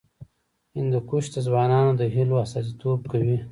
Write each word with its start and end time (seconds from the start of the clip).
هندوکش 0.75 1.25
د 1.31 1.35
ځوانانو 1.47 1.91
د 1.97 2.01
هیلو 2.13 2.35
استازیتوب 2.43 2.99
کوي. 3.11 3.37